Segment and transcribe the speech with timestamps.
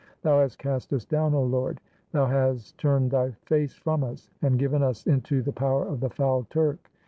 [0.23, 1.79] Thou hast cast us down, O Lord;
[2.11, 6.09] Thou has turned Thy face from us, and given us into the power of the
[6.09, 6.89] foul Turk.